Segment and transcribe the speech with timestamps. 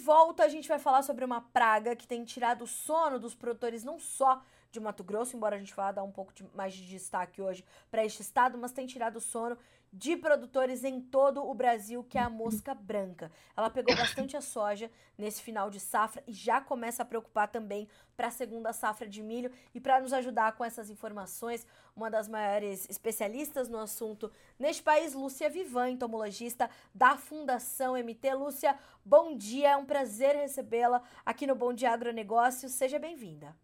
[0.00, 3.84] volta, a gente vai falar sobre uma praga que tem tirado o sono dos produtores
[3.84, 6.86] não só de Mato Grosso, embora a gente vá dar um pouco de, mais de
[6.86, 9.58] destaque hoje para este estado, mas tem tirado o sono
[9.92, 13.30] de produtores em todo o Brasil, que é a mosca branca.
[13.56, 17.88] Ela pegou bastante a soja nesse final de safra e já começa a preocupar também
[18.16, 19.50] para a segunda safra de milho.
[19.74, 21.66] E para nos ajudar com essas informações,
[21.96, 28.34] uma das maiores especialistas no assunto neste país, Lúcia Vivan, entomologista da Fundação MT.
[28.34, 32.68] Lúcia, bom dia, é um prazer recebê-la aqui no Bom Dia Agronegócio.
[32.68, 33.56] Seja bem-vinda.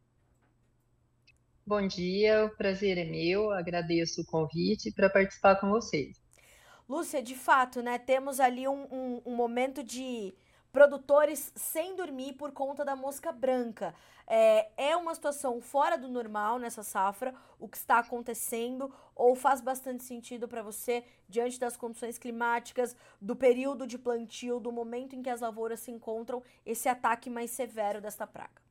[1.69, 6.17] Bom dia, o prazer é meu, agradeço o convite para participar com vocês.
[6.89, 10.33] Lúcia, de fato, né, temos ali um, um, um, momento de
[10.71, 13.93] produtores sem dormir por conta da mosca branca.
[14.29, 19.61] É, é uma situação fora do normal nessa safra, o que está acontecendo, ou faz
[19.61, 25.23] bastante sentido para você, diante das condições climáticas, do período de plantio, do momento em
[25.23, 28.66] que as lavouras se encontram, esse ataque mais severo desta praga?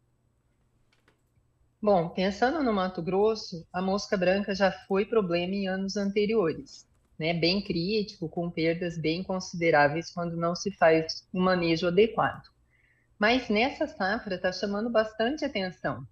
[1.86, 6.83] Bom, pensando no Mato Grosso, a mosca branca já foi problema em anos anteriores,
[7.16, 7.31] né?
[7.31, 12.50] Bem crítico, com perdas bem consideráveis quando não se faz um manejo adequado.
[13.19, 16.03] Mas nessa safra está chamando bastante atenção.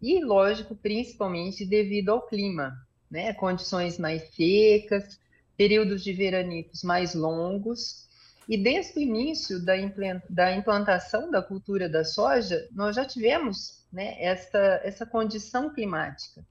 [0.00, 2.72] E, lógico, principalmente devido ao clima,
[3.10, 3.34] né?
[3.34, 5.18] Condições mais secas,
[5.56, 8.08] períodos de veranicos mais longos
[8.48, 14.80] e desde o início da implantação da cultura da soja, nós já tivemos né, essa,
[14.84, 16.44] essa condição climática.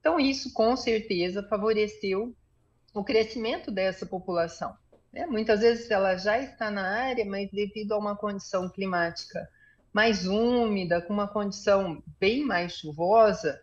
[0.00, 2.34] Então, isso com certeza favoreceu
[2.94, 4.76] o crescimento dessa população.
[5.12, 5.26] Né?
[5.26, 9.48] Muitas vezes ela já está na área, mas devido a uma condição climática
[9.92, 13.60] mais úmida, com uma condição bem mais chuvosa,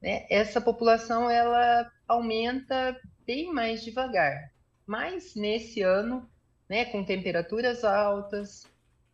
[0.00, 4.50] né, essa população ela aumenta bem mais devagar.
[4.86, 6.28] Mas nesse ano
[6.68, 8.66] né, com temperaturas altas,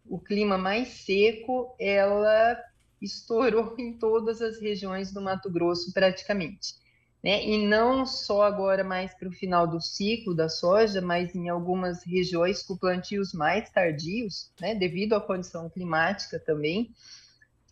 [0.07, 2.57] o clima mais seco, ela
[3.03, 6.81] estourou em todas as regiões do Mato Grosso praticamente.
[7.23, 7.45] Né?
[7.45, 12.03] E não só agora mais para o final do ciclo da soja, mas em algumas
[12.05, 16.91] regiões com plantios mais tardios, né, devido à condição climática também,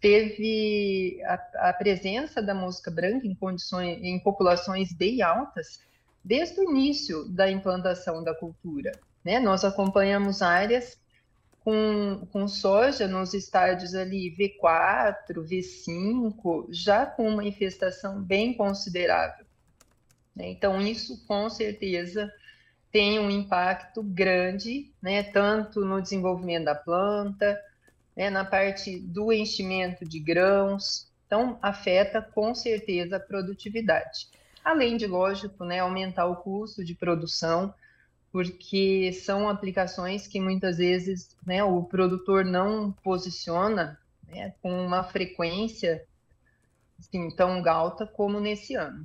[0.01, 5.81] teve a, a, presença da mosca branca em condições em populações bem altas
[6.25, 8.93] desde o início da implantação da cultura.
[9.25, 9.41] Né?
[9.41, 11.00] Nós acompanhamos áreas
[11.71, 19.47] com, com soja nos estádios ali V4, V5, já com uma infestação bem considerável.
[20.35, 20.51] Né?
[20.51, 22.29] Então, isso com certeza
[22.91, 25.23] tem um impacto grande, né?
[25.23, 27.57] tanto no desenvolvimento da planta,
[28.17, 28.31] né?
[28.31, 34.27] na parte do enchimento de grãos, então afeta com certeza a produtividade.
[34.65, 37.73] Além de, lógico, né, aumentar o custo de produção,
[38.33, 43.99] porque são aplicações que muitas vezes né, o produtor não posiciona
[44.29, 46.07] né, com uma frequência
[46.99, 49.05] assim, tão alta como nesse ano.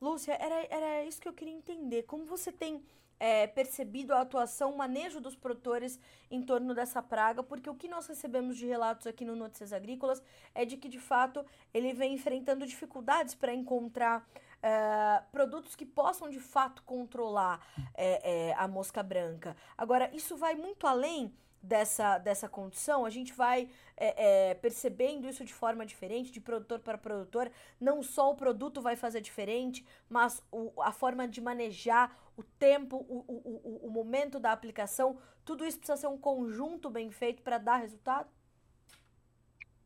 [0.00, 2.04] Lúcia, era, era isso que eu queria entender.
[2.04, 2.82] Como você tem
[3.18, 7.42] é, percebido a atuação, o manejo dos produtores em torno dessa praga?
[7.42, 10.22] Porque o que nós recebemos de relatos aqui no Notícias Agrícolas
[10.54, 14.26] é de que, de fato, ele vem enfrentando dificuldades para encontrar
[14.62, 17.60] uh, produtos que possam de fato controlar
[17.94, 19.56] é, é, a mosca branca.
[19.76, 21.32] Agora, isso vai muito além
[21.62, 26.78] dessa, dessa condição, a gente vai é, é, percebendo isso de forma diferente, de produtor
[26.78, 27.50] para produtor.
[27.78, 32.96] Não só o produto vai fazer diferente, mas o, a forma de manejar, o tempo,
[32.96, 37.58] o, o, o momento da aplicação, tudo isso precisa ser um conjunto bem feito para
[37.58, 38.28] dar resultado?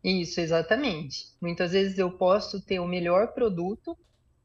[0.02, 1.34] Isso, exatamente.
[1.40, 3.96] Muitas vezes eu posso ter o melhor produto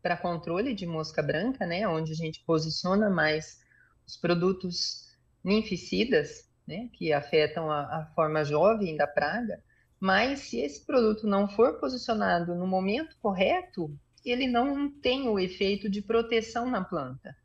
[0.01, 3.59] para controle de mosca branca, né, onde a gente posiciona mais
[4.07, 5.07] os produtos
[5.43, 9.61] ninficidas, né, que afetam a, a forma jovem da praga,
[9.99, 13.93] mas se esse produto não for posicionado no momento correto,
[14.23, 17.35] ele não tem o efeito de proteção na planta.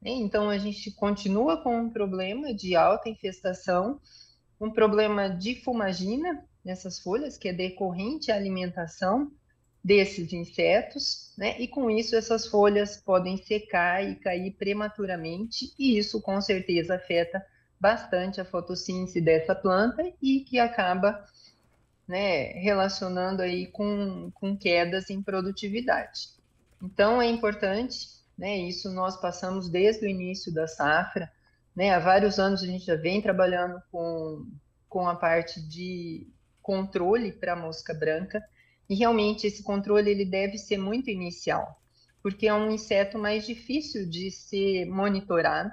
[0.00, 0.10] Né?
[0.10, 4.00] Então a gente continua com um problema de alta infestação,
[4.60, 9.32] um problema de fumagina nessas folhas, que é decorrente à alimentação
[9.84, 11.60] desses insetos, né?
[11.60, 17.44] E com isso essas folhas podem secar e cair prematuramente, e isso com certeza afeta
[17.78, 21.22] bastante a fotossíntese dessa planta e que acaba
[22.08, 26.30] né, relacionando aí com, com quedas em produtividade.
[26.82, 28.08] Então é importante,
[28.38, 28.56] né?
[28.56, 31.30] Isso nós passamos desde o início da safra,
[31.76, 31.92] né?
[31.92, 34.46] Há vários anos a gente já vem trabalhando com,
[34.88, 36.26] com a parte de
[36.62, 38.42] controle para mosca branca
[38.88, 41.80] e realmente esse controle ele deve ser muito inicial,
[42.22, 45.72] porque é um inseto mais difícil de ser monitorado,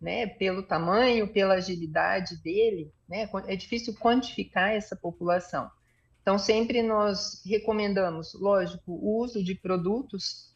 [0.00, 5.70] né, pelo tamanho, pela agilidade dele, né, é difícil quantificar essa população.
[6.20, 10.52] Então, sempre nós recomendamos, lógico, o uso de produtos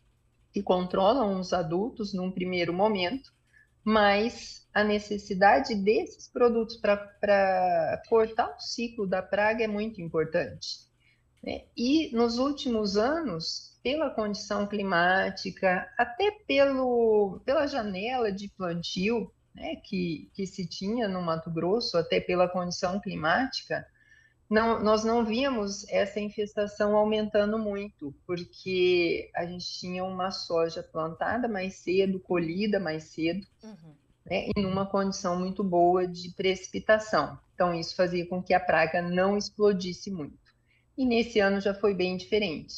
[0.53, 3.33] que controlam os adultos num primeiro momento,
[3.85, 10.90] mas a necessidade desses produtos para cortar o ciclo da praga é muito importante.
[11.43, 11.65] Né?
[11.77, 20.31] E nos últimos anos, pela condição climática, até pelo, pela janela de plantio né, que,
[20.35, 23.87] que se tinha no Mato Grosso, até pela condição climática,
[24.49, 31.47] não, nós não víamos essa infestação aumentando muito, porque a gente tinha uma soja plantada
[31.47, 33.95] mais cedo, colhida mais cedo, uhum.
[34.27, 37.39] né, e numa condição muito boa de precipitação.
[37.55, 40.50] Então, isso fazia com que a praga não explodisse muito.
[41.01, 42.75] E nesse ano já foi bem diferente.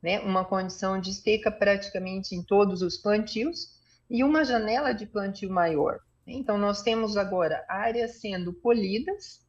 [0.00, 0.20] Né?
[0.20, 3.68] Uma condição de seca praticamente em todos os plantios
[4.08, 5.98] e uma janela de plantio maior.
[6.24, 9.44] Então, nós temos agora áreas sendo colhidas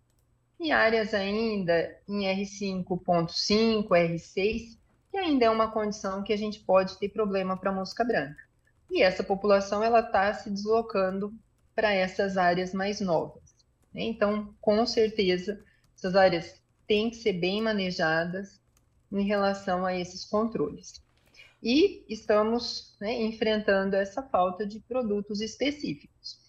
[0.60, 4.75] e áreas ainda em R5.5, R6,
[5.12, 8.44] que ainda é uma condição que a gente pode ter problema para a mosca branca.
[8.89, 11.31] E essa população ela está se deslocando
[11.75, 13.56] para essas áreas mais novas.
[13.94, 14.01] Né?
[14.01, 15.63] Então, com certeza,
[15.95, 18.59] essas áreas têm que ser bem manejadas
[19.11, 21.01] em relação a esses controles.
[21.61, 26.45] E estamos né, enfrentando essa falta de produtos específicos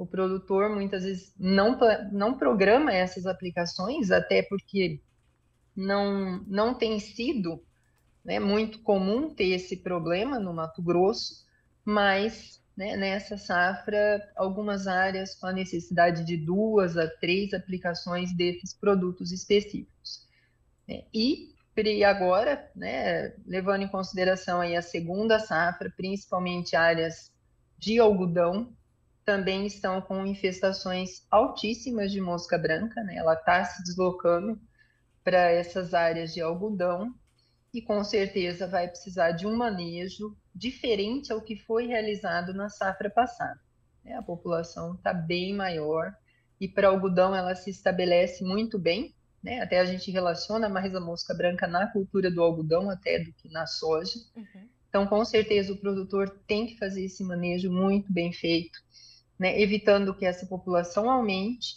[0.00, 1.78] o produtor muitas vezes não,
[2.10, 4.98] não programa essas aplicações, até porque
[5.76, 7.62] não, não tem sido
[8.24, 11.46] né, muito comum ter esse problema no Mato Grosso,
[11.84, 18.72] mas né, nessa safra, algumas áreas com a necessidade de duas a três aplicações desses
[18.72, 20.26] produtos específicos.
[20.88, 21.04] Né.
[21.12, 21.54] E
[22.06, 27.30] agora, né, levando em consideração aí a segunda safra, principalmente áreas
[27.76, 28.74] de algodão,
[29.26, 33.16] também estão com infestações altíssimas de mosca branca, né?
[33.16, 34.58] Ela está se deslocando
[35.22, 37.14] para essas áreas de algodão
[37.74, 43.10] e com certeza vai precisar de um manejo diferente ao que foi realizado na safra
[43.10, 43.60] passada.
[44.04, 44.14] Né?
[44.14, 46.12] A população está bem maior
[46.60, 49.60] e para algodão ela se estabelece muito bem, né?
[49.60, 53.48] Até a gente relaciona mais a mosca branca na cultura do algodão até do que
[53.48, 54.18] na soja.
[54.36, 54.68] Uhum.
[54.88, 58.78] Então, com certeza, o produtor tem que fazer esse manejo muito bem feito
[59.40, 61.76] né, evitando que essa população aumente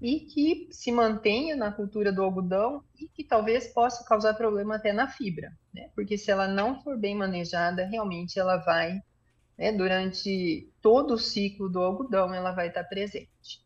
[0.00, 4.92] e que se mantenha na cultura do algodão e que talvez possa causar problema até
[4.92, 5.90] na fibra, né?
[5.94, 8.98] Porque se ela não for bem manejada, realmente ela vai,
[9.58, 13.62] né, durante todo o ciclo do algodão, ela vai estar presente.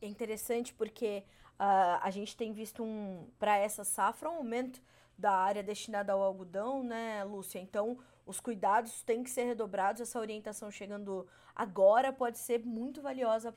[0.00, 1.22] É interessante porque
[1.60, 4.82] uh, a gente tem visto um para essa safra um aumento
[5.16, 7.58] da área destinada ao algodão, né, Lúcia?
[7.58, 10.00] Então, os cuidados têm que ser redobrados.
[10.00, 13.52] Essa orientação chegando agora pode ser muito valiosa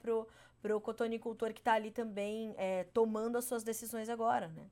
[0.68, 4.64] pro, pro cotonicultor que está ali também é, tomando as suas decisões agora, né?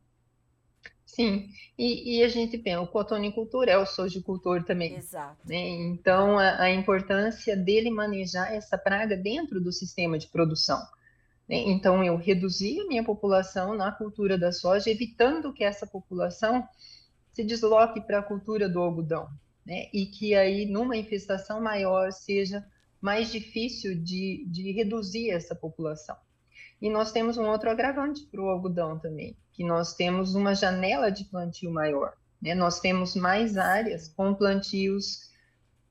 [1.05, 4.95] Sim, e, e, a gente pensa, o cotonicultor é o sojicultor também.
[4.95, 5.37] Exato.
[5.47, 5.67] Né?
[5.67, 10.79] Então, a, a, importância dele manejar essa praga dentro do sistema de produção.
[11.47, 11.57] Né?
[11.57, 16.67] Então, eu reduzi a minha população na cultura da soja, evitando que essa população
[17.33, 19.29] se desloque para a cultura do algodão
[19.65, 19.89] né?
[19.91, 22.63] E que aí, numa infestação maior, seja
[23.05, 26.17] mais difícil de, de reduzir essa população.
[26.81, 31.11] E nós temos um outro agravante para o algodão também, que nós temos uma janela
[31.11, 32.13] de plantio maior.
[32.41, 32.55] Né?
[32.55, 35.29] Nós temos mais áreas com plantios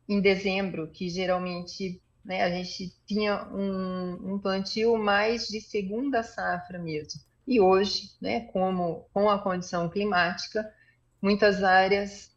[0.09, 6.81] em dezembro, que geralmente né, a gente tinha um, um, plantio mais de segunda safra
[6.81, 7.21] mesmo.
[7.47, 10.69] E hoje, né, como com a condição climática,
[11.23, 12.35] muitas áreas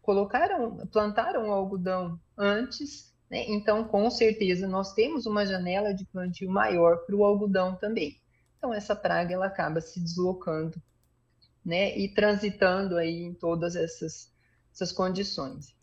[0.00, 3.44] colocaram, plantaram o algodão antes, né?
[3.48, 8.20] então com certeza nós temos uma janela de plantio maior para o algodão também.
[8.58, 10.82] Então essa praga ela acaba se deslocando,
[11.64, 14.32] né, e transitando aí em todas essas,
[14.72, 15.74] essas condições.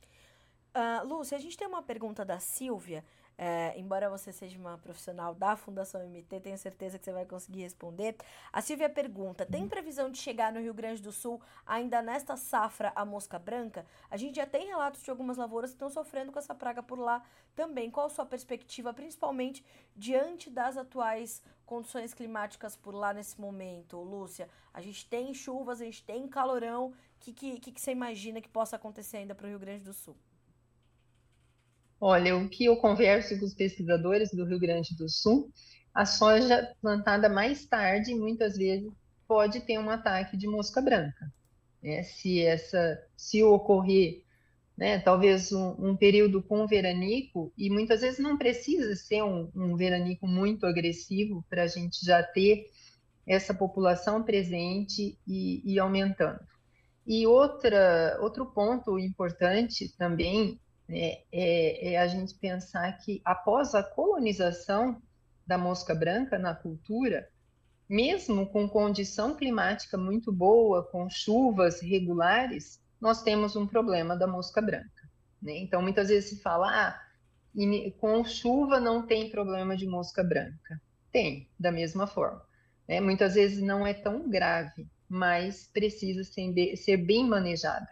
[0.75, 3.04] Uh, Lúcia, a gente tem uma pergunta da Silvia.
[3.39, 7.62] É, embora você seja uma profissional da Fundação MT, tenho certeza que você vai conseguir
[7.62, 8.15] responder.
[8.51, 9.70] A Silvia pergunta: tem uhum.
[9.70, 13.86] previsão de chegar no Rio Grande do Sul ainda nesta safra a mosca branca?
[14.10, 16.98] A gente já tem relatos de algumas lavouras que estão sofrendo com essa praga por
[16.98, 17.24] lá
[17.56, 17.91] também.
[17.91, 19.63] Qual a sua perspectiva, principalmente
[19.96, 24.50] diante das atuais condições climáticas por lá nesse momento, Lúcia?
[24.74, 26.88] A gente tem chuvas, a gente tem calorão.
[26.88, 29.84] O que, que, que, que você imagina que possa acontecer ainda para o Rio Grande
[29.84, 30.17] do Sul?
[32.00, 35.51] Olha, o que eu converso com os pesquisadores do Rio Grande do Sul,
[35.94, 38.92] a soja plantada mais tarde, muitas vezes,
[39.27, 41.32] pode ter um ataque de mosca branca.
[41.82, 42.04] Né?
[42.04, 44.24] Se essa, se ocorrer
[44.77, 45.00] né?
[45.00, 50.27] Talvez um, um, período com veranico, e muitas vezes não precisa ser um, um veranico
[50.27, 52.70] muito agressivo para a gente já ter
[53.25, 56.39] essa população presente e, e aumentando.
[57.08, 63.84] E outra, outro ponto importante também né, é, é, a gente pensar que após a
[63.84, 65.01] colonização
[65.46, 67.27] da mosca branca na cultura,
[67.89, 74.62] mesmo com condição climática muito boa, com chuvas regulares, nós temos um problema da mosca
[74.62, 75.10] branca.
[75.41, 75.58] Né?
[75.60, 77.01] Então, muitas vezes se fala, ah,
[78.00, 80.82] com chuva não tem problema de mosca branca.
[81.12, 82.41] Tem, da mesma forma.
[82.88, 83.00] Né?
[83.00, 87.88] Muitas vezes não é tão grave, mas precisa ser bem manejada,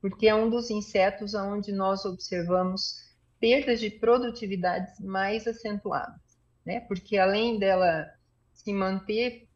[0.00, 3.06] porque é um dos insetos onde nós observamos
[3.40, 6.20] perdas de produtividade mais acentuadas,
[6.64, 6.80] né?
[6.80, 8.06] Porque além dela
[8.52, 9.48] se manter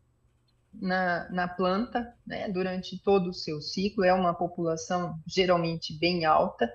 [0.73, 6.67] na, na planta, né, durante todo o seu ciclo, é uma população geralmente bem alta,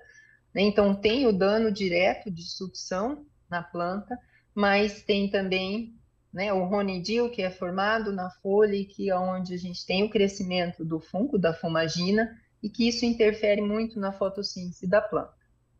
[0.53, 0.61] né?
[0.61, 4.17] Então tem o dano direto de sucção na planta,
[4.53, 5.97] mas tem também
[6.33, 10.03] né, o ronidil, que é formado na folha e que é onde a gente tem
[10.03, 12.29] o crescimento do fungo, da fumagina,
[12.61, 15.33] e que isso interfere muito na fotossíntese da planta.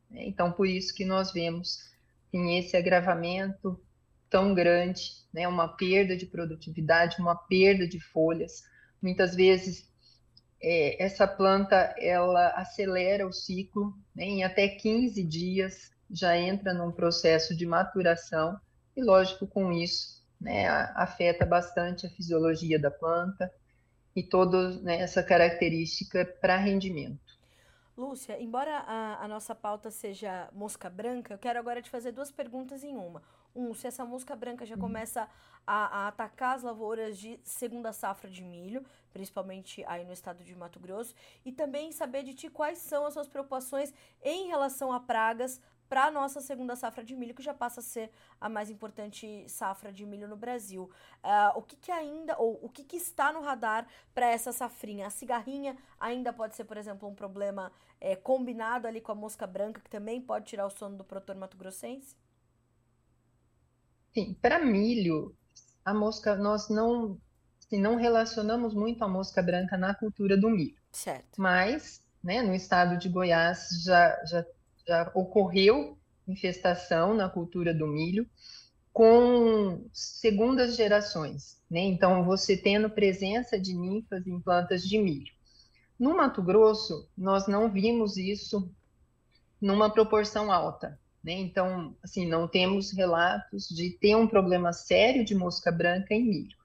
[0.10, 0.26] Né?
[0.26, 1.78] Então, por isso que nós vemos
[2.32, 3.80] em esse agravamento
[4.30, 5.02] tão grande,
[5.34, 8.64] né, uma perda de produtividade, uma perda de folhas.
[9.02, 9.90] Muitas vezes
[10.62, 16.92] é, essa planta ela acelera o ciclo, né, em até 15 dias já entra num
[16.92, 18.60] processo de maturação
[18.96, 23.52] e, lógico, com isso né, afeta bastante a fisiologia da planta
[24.18, 27.38] e toda né, essa característica para rendimento.
[27.96, 32.32] Lúcia, embora a, a, nossa pauta seja mosca branca, eu quero agora te fazer duas
[32.32, 33.22] perguntas em uma.
[33.56, 35.30] Um, se essa mosca branca já começa
[35.68, 38.84] a, a, atacar as lavouras de segunda safra de milho,
[39.14, 41.14] principalmente aí no estado de Mato Grosso,
[41.46, 43.94] e também saber de ti quais são as suas preocupações
[44.24, 47.84] em relação a pragas para a nossa segunda safra de milho, que já passa a
[47.84, 50.90] ser a mais importante safra de milho no Brasil.
[51.24, 55.08] Uh, o que, que ainda, ou o que, que está no radar para essa safrinha?
[55.08, 59.48] A cigarrinha ainda pode ser, por exemplo, um problema é, combinado ali com a mosca
[59.48, 62.16] branca, que também pode tirar o sono do produtor mato-grossense?
[64.14, 65.36] Sim, para milho,
[65.86, 67.18] a mosca, nós não,
[67.64, 70.76] assim, não relacionamos muito a mosca branca na cultura do milho.
[70.92, 71.40] Certo.
[71.40, 74.44] Mas, né, no estado de Goiás já, já
[75.14, 78.28] ocorreu infestação na cultura do milho
[78.92, 81.82] com segundas gerações, né?
[81.82, 85.32] Então, você tendo presença de ninfas em plantas de milho.
[86.00, 88.72] No Mato Grosso, nós não vimos isso
[89.62, 91.34] numa proporção alta, né?
[91.34, 96.58] Então, assim, não temos relatos de ter um problema sério de mosca branca em milho.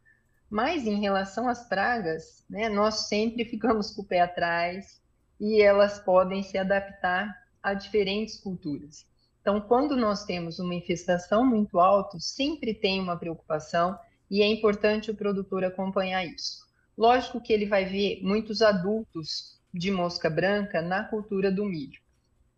[0.49, 5.00] Mas em relação às pragas, né, nós sempre ficamos com o pé atrás
[5.41, 9.07] e elas podem se adaptar a diferentes culturas.
[9.40, 13.99] Então, quando nós temos uma infestação muito alta, sempre tem uma preocupação
[14.31, 16.66] e é importante o produtor acompanhar isso.
[16.97, 22.00] Lógico que ele vai ver muitos adultos de mosca branca na cultura do milho.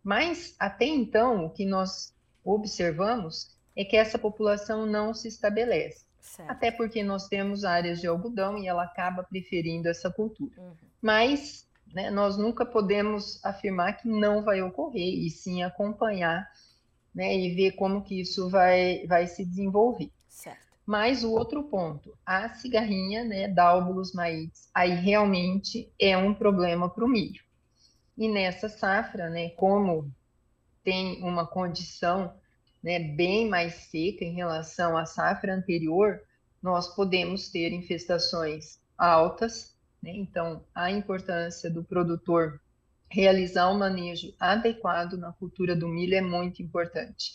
[0.03, 6.05] Mas, até então, o que nós observamos é que essa população não se estabelece.
[6.19, 6.49] Certo.
[6.49, 10.53] Até porque nós temos áreas de algodão e ela acaba preferindo essa cultura.
[10.59, 10.75] Uhum.
[11.01, 11.64] Mas
[11.95, 12.11] né?
[12.11, 16.45] Nós nunca podemos afirmar que não vai ocorrer, e sim acompanhar
[17.13, 20.11] né, e ver como que isso vai, vai se desenvolver.
[20.27, 20.59] Certo.
[20.85, 27.05] Mas o outro ponto, a cigarrinha, né, Dálbulos maites, aí realmente é um problema para
[27.05, 27.41] o milho.
[28.17, 30.11] E nessa safra, né, como
[30.83, 32.33] tem uma condição
[32.83, 36.21] né, bem mais seca em relação à safra anterior,
[36.61, 39.74] nós podemos ter infestações altas
[40.05, 40.11] né?
[40.15, 42.61] Então, a importância do produtor
[43.09, 47.33] realizar um manejo adequado na cultura do milho é muito importante,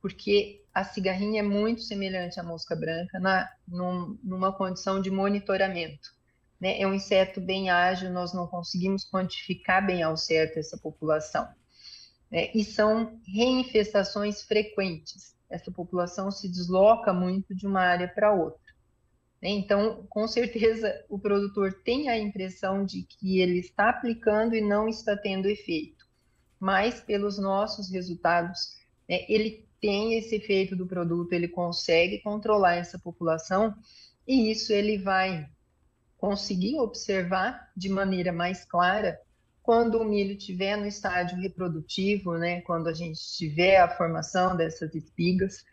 [0.00, 6.14] porque a cigarrinha é muito semelhante à mosca branca na, num, numa condição de monitoramento.
[6.60, 6.80] Né?
[6.80, 11.48] É um inseto bem ágil, nós não conseguimos quantificar bem ao certo essa população.
[12.30, 12.52] Né?
[12.54, 15.34] E são reinfestações frequentes.
[15.50, 18.71] Essa população se desloca muito de uma área para outra.
[19.42, 19.50] Né?
[19.50, 24.88] Então, com certeza, o produtor tem a impressão de que ele está aplicando e não
[24.88, 26.06] está tendo efeito.
[26.60, 28.76] Mas, pelos nossos resultados,
[29.08, 33.74] né, ele tem esse efeito do produto, ele consegue controlar essa população
[34.28, 35.50] e isso ele vai
[36.16, 39.18] conseguir observar de maneira mais clara
[39.60, 44.94] quando o milho estiver no estágio reprodutivo, né, quando a gente tiver a formação dessas
[44.94, 45.64] espigas,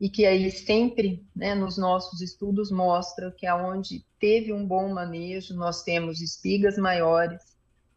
[0.00, 5.54] e que aí sempre, né, nos nossos estudos mostra que aonde teve um bom manejo,
[5.54, 7.40] nós temos espigas maiores,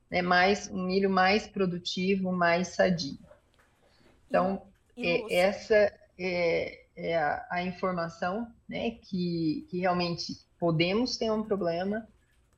[0.10, 3.18] né, mais um milho mais produtivo, mais sadio.
[4.27, 4.62] Então,
[4.96, 12.08] é, essa é, é a, a, informação né, que, que realmente podemos ter um problema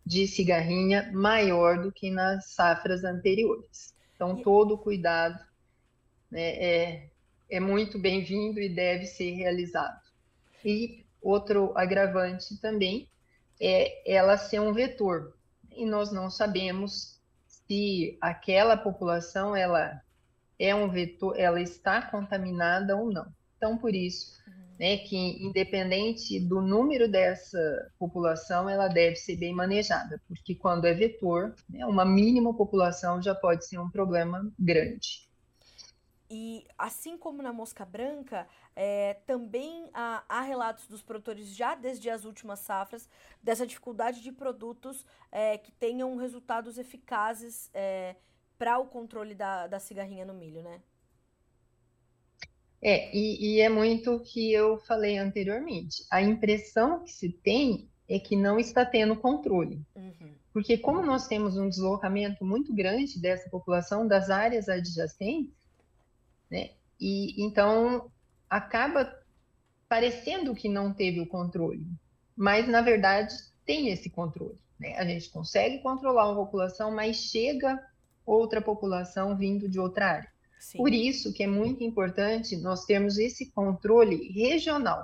[0.06, 3.94] de cigarrinha maior do que nas safras anteriores.
[4.16, 5.40] Então, todo cuidado
[6.32, 7.10] né, é,
[7.50, 10.00] é muito bem-vindo e deve ser realizado.
[10.64, 13.10] E outro agravante também
[13.60, 15.34] é ela ser um vetor.
[15.72, 20.02] E nós não sabemos se aquela população ela
[20.58, 23.28] é um vetor, ela está contaminada ou não.
[23.58, 24.38] Então, por isso,
[24.80, 30.94] né, que independente do número dessa população, ela deve ser bem manejada, porque quando é
[30.94, 35.29] vetor, né, uma mínima população já pode ser um problema grande.
[36.30, 42.08] E assim como na mosca branca, é, também há, há, relatos dos produtores já desde
[42.08, 43.10] as últimas safras
[43.42, 48.16] dessa dificuldade de produtos é, que tenham resultados eficazes é,
[48.60, 50.82] para o controle da, da cigarrinha no milho, né?
[52.82, 56.06] É, e, e é muito o que eu falei anteriormente.
[56.12, 59.82] A impressão que se tem é que não está tendo controle.
[59.96, 60.36] Uhum.
[60.54, 65.59] Porque como nós temos um deslocamento muito grande dessa população das áreas adjacentes,
[66.50, 66.72] né?
[67.00, 68.12] E então
[68.50, 69.14] acaba
[69.88, 71.86] parecendo que não teve o controle,
[72.36, 73.34] mas na verdade
[73.66, 74.60] tem esse controle.
[74.80, 74.98] Né?
[74.98, 77.80] A gente consegue controlar uma população, mas chega
[78.26, 80.30] outra população vindo de outra área.
[80.60, 80.78] Sim.
[80.78, 85.04] Por isso que é muito importante nós termos esse controle regional.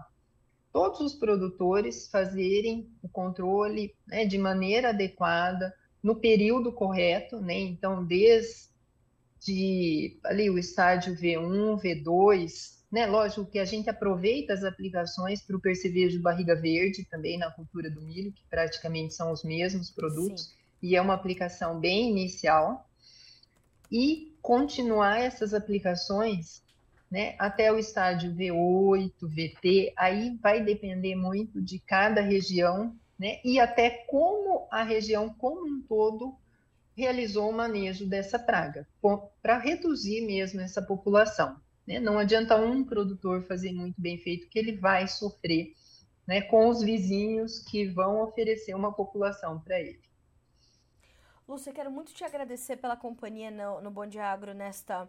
[0.72, 5.74] Todos os produtores fazerem o controle né, de maneira adequada,
[6.04, 7.58] no período correto, né?
[7.58, 8.70] Então, desde
[9.40, 13.06] de ali o estágio V1, V2, né?
[13.06, 17.52] Lógico que a gente aproveita as aplicações para o percevejo de barriga verde também na
[17.52, 20.56] cultura do milho, que praticamente são os mesmos produtos, Sim.
[20.82, 22.88] e é uma aplicação bem inicial.
[23.92, 26.64] E continuar essas aplicações
[27.10, 33.60] né, até o estágio V8, VT, aí vai depender muito de cada região, né, e
[33.60, 36.36] até como a região como um todo
[36.96, 38.88] realizou o manejo dessa praga,
[39.42, 41.60] para reduzir mesmo essa população.
[41.86, 42.00] Né?
[42.00, 45.74] Não adianta um produtor fazer muito bem feito, que ele vai sofrer
[46.26, 50.00] né, com os vizinhos que vão oferecer uma população para ele.
[51.48, 55.08] Lúcia, quero muito te agradecer pela companhia no, no Bom Dia Agro nesta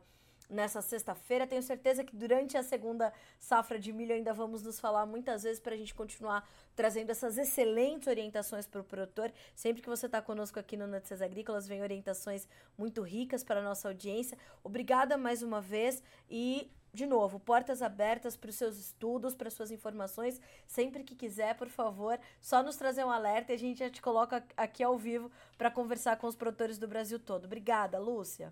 [0.48, 1.46] nessa sexta-feira.
[1.46, 5.60] Tenho certeza que durante a segunda safra de milho ainda vamos nos falar muitas vezes
[5.60, 9.32] para a gente continuar trazendo essas excelentes orientações para o produtor.
[9.54, 13.62] Sempre que você está conosco aqui no Notícias Agrícolas, vem orientações muito ricas para a
[13.62, 14.38] nossa audiência.
[14.62, 19.70] Obrigada mais uma vez e de novo, portas abertas para os seus estudos, para suas
[19.70, 20.40] informações.
[20.66, 24.00] Sempre que quiser, por favor, só nos trazer um alerta e a gente já te
[24.00, 27.44] coloca aqui ao vivo para conversar com os produtores do Brasil todo.
[27.44, 28.50] Obrigada, Lúcia.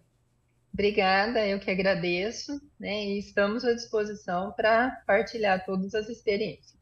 [0.75, 3.05] Obrigada, eu que agradeço, né?
[3.05, 6.75] E estamos à disposição para partilhar todas as experiências.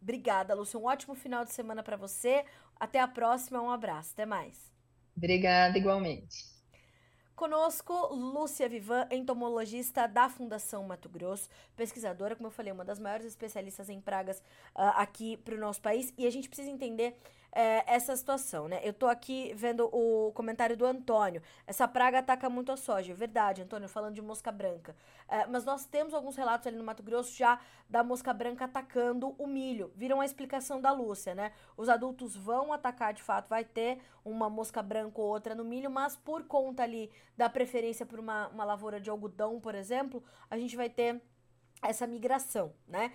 [0.00, 0.80] Obrigada, Lúcia.
[0.80, 2.46] Um ótimo final de semana para você.
[2.76, 3.60] Até a próxima.
[3.60, 4.12] Um abraço.
[4.14, 4.72] Até mais.
[5.14, 6.48] Obrigada, igualmente.
[7.36, 13.26] Conosco, Lúcia Vivan, entomologista da Fundação Mato Grosso, pesquisadora, como eu falei, uma das maiores
[13.26, 14.38] especialistas em pragas
[14.74, 16.12] uh, aqui para o nosso país.
[16.16, 17.18] E a gente precisa entender
[17.52, 18.80] é, essa situação, né?
[18.82, 21.42] Eu tô aqui vendo o comentário do Antônio.
[21.66, 23.14] Essa praga ataca muito a soja.
[23.14, 24.94] Verdade, Antônio, falando de mosca branca.
[25.28, 29.34] É, mas nós temos alguns relatos ali no Mato Grosso já da mosca branca atacando
[29.38, 29.92] o milho.
[29.94, 31.52] Viram a explicação da Lúcia, né?
[31.76, 35.90] Os adultos vão atacar, de fato, vai ter uma mosca branca ou outra no milho,
[35.90, 40.56] mas por conta ali da preferência por uma, uma lavoura de algodão, por exemplo, a
[40.56, 41.20] gente vai ter
[41.82, 43.12] essa migração, né?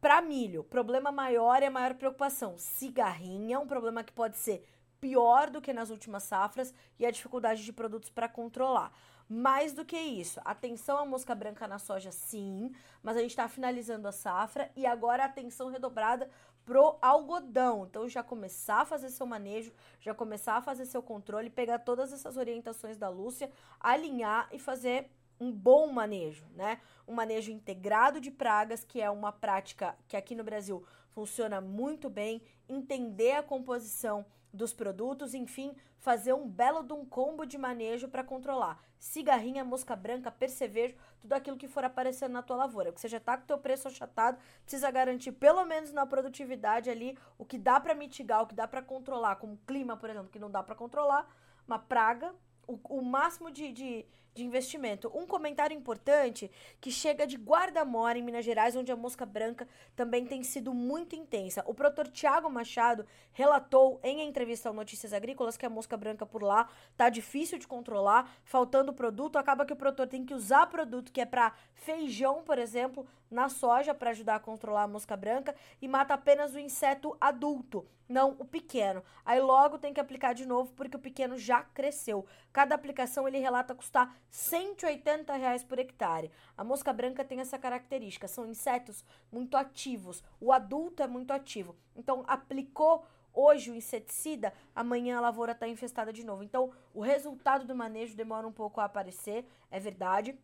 [0.00, 2.56] Para milho, problema maior e a maior preocupação.
[2.56, 4.64] Cigarrinha, um problema que pode ser
[5.00, 8.92] pior do que nas últimas safras e a dificuldade de produtos para controlar.
[9.28, 13.48] Mais do que isso, atenção à mosca branca na soja, sim, mas a gente está
[13.48, 16.30] finalizando a safra e agora atenção redobrada
[16.64, 17.84] pro algodão.
[17.84, 22.12] Então já começar a fazer seu manejo, já começar a fazer seu controle, pegar todas
[22.12, 26.80] essas orientações da Lúcia, alinhar e fazer um bom manejo, né?
[27.06, 32.10] Um manejo integrado de pragas, que é uma prática que aqui no Brasil funciona muito
[32.10, 38.08] bem, entender a composição dos produtos, enfim, fazer um belo de um combo de manejo
[38.08, 42.90] para controlar cigarrinha, mosca branca, percevejo, tudo aquilo que for aparecendo na tua lavoura.
[42.90, 46.90] Porque você já tá com o teu preço achatado, precisa garantir pelo menos na produtividade
[46.90, 50.28] ali o que dá para mitigar, o que dá para controlar, como clima, por exemplo,
[50.30, 51.28] que não dá para controlar,
[51.66, 52.34] uma praga,
[52.66, 54.06] o, o máximo de, de
[54.38, 55.10] de investimento.
[55.12, 60.24] Um comentário importante que chega de Guarda-Mora, em Minas Gerais, onde a mosca branca também
[60.24, 61.64] tem sido muito intensa.
[61.66, 66.42] O produtor Tiago Machado relatou em entrevista ao Notícias Agrícolas que a mosca branca por
[66.42, 71.12] lá tá difícil de controlar, faltando produto, acaba que o produtor tem que usar produto
[71.12, 75.54] que é para feijão, por exemplo, na soja para ajudar a controlar a mosca branca
[75.80, 79.02] e mata apenas o inseto adulto, não o pequeno.
[79.24, 82.24] Aí logo tem que aplicar de novo porque o pequeno já cresceu.
[82.52, 86.30] Cada aplicação ele relata custar 180 reais por hectare.
[86.56, 90.22] A mosca branca tem essa característica, são insetos muito ativos.
[90.40, 91.76] O adulto é muito ativo.
[91.96, 96.42] Então aplicou hoje o inseticida, amanhã a lavoura está infestada de novo.
[96.42, 100.36] Então, o resultado do manejo demora um pouco a aparecer, é verdade.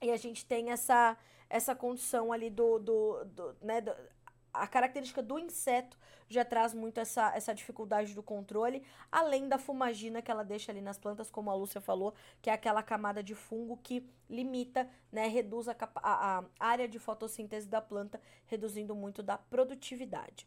[0.00, 1.16] E a gente tem essa,
[1.50, 3.92] essa condição ali do, do, do né, do,
[4.52, 5.96] a característica do inseto
[6.28, 10.80] já traz muito essa, essa dificuldade do controle, além da fumagina que ela deixa ali
[10.80, 15.26] nas plantas, como a Lúcia falou, que é aquela camada de fungo que limita, né,
[15.26, 20.46] reduz a, a, a área de fotossíntese da planta, reduzindo muito da produtividade.